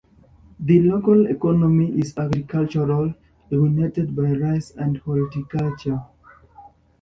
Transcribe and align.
The 0.59 0.79
local 0.79 1.27
economy 1.27 1.91
is 1.99 2.17
agricultural, 2.17 3.13
dominated 3.51 4.15
by 4.15 4.31
rice 4.31 4.71
and 4.71 4.97
horticulture. 4.97 6.01